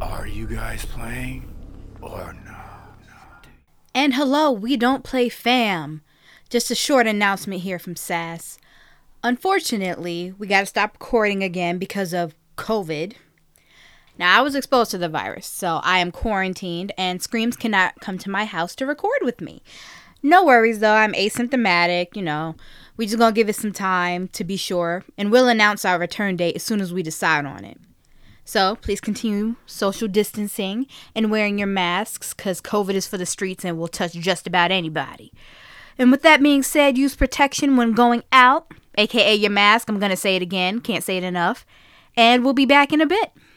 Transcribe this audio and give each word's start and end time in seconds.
Are 0.00 0.26
you 0.26 0.46
guys 0.46 0.86
playing 0.86 1.46
or 2.00 2.34
no? 2.46 2.56
And 3.94 4.14
hello, 4.14 4.50
we 4.50 4.78
don't 4.78 5.04
play 5.04 5.28
fam. 5.28 6.00
Just 6.48 6.70
a 6.70 6.74
short 6.74 7.06
announcement 7.06 7.60
here 7.60 7.78
from 7.78 7.96
SAS. 7.96 8.58
Unfortunately, 9.22 10.32
we 10.38 10.46
got 10.46 10.60
to 10.60 10.66
stop 10.66 10.94
recording 10.94 11.42
again 11.42 11.76
because 11.76 12.14
of 12.14 12.34
COVID. 12.56 13.12
Now, 14.18 14.38
I 14.38 14.42
was 14.42 14.54
exposed 14.54 14.90
to 14.92 14.98
the 14.98 15.08
virus, 15.08 15.46
so 15.46 15.80
I 15.82 15.98
am 15.98 16.12
quarantined, 16.12 16.92
and 16.96 17.20
Screams 17.20 17.56
cannot 17.56 18.00
come 18.00 18.16
to 18.18 18.30
my 18.30 18.46
house 18.46 18.74
to 18.76 18.86
record 18.86 19.18
with 19.22 19.42
me. 19.42 19.62
No 20.22 20.44
worries 20.44 20.78
though, 20.78 20.94
I'm 20.94 21.12
asymptomatic, 21.12 22.16
you 22.16 22.22
know. 22.22 22.54
We 22.96 23.04
just 23.04 23.18
gonna 23.18 23.32
give 23.32 23.50
it 23.50 23.56
some 23.56 23.72
time 23.72 24.28
to 24.28 24.44
be 24.44 24.56
sure, 24.56 25.04
and 25.18 25.30
we'll 25.30 25.48
announce 25.48 25.84
our 25.84 25.98
return 25.98 26.36
date 26.36 26.56
as 26.56 26.62
soon 26.62 26.80
as 26.80 26.92
we 26.92 27.02
decide 27.02 27.44
on 27.44 27.64
it. 27.66 27.78
So 28.44 28.76
please 28.76 29.00
continue 29.00 29.56
social 29.66 30.08
distancing 30.08 30.86
and 31.14 31.30
wearing 31.30 31.58
your 31.58 31.68
masks 31.68 32.34
because 32.34 32.60
COVID 32.60 32.94
is 32.94 33.06
for 33.06 33.18
the 33.18 33.26
streets 33.26 33.64
and 33.64 33.78
will 33.78 33.88
touch 33.88 34.12
just 34.12 34.46
about 34.46 34.70
anybody. 34.70 35.32
And 35.98 36.10
with 36.10 36.22
that 36.22 36.42
being 36.42 36.62
said, 36.62 36.96
use 36.96 37.14
protection 37.14 37.76
when 37.76 37.92
going 37.92 38.22
out, 38.32 38.72
aka 38.96 39.34
your 39.34 39.50
mask. 39.50 39.88
I'm 39.88 39.98
going 39.98 40.10
to 40.10 40.16
say 40.16 40.36
it 40.36 40.42
again, 40.42 40.80
can't 40.80 41.04
say 41.04 41.16
it 41.16 41.24
enough. 41.24 41.66
And 42.16 42.44
we'll 42.44 42.54
be 42.54 42.66
back 42.66 42.92
in 42.92 43.00
a 43.00 43.06
bit. 43.06 43.32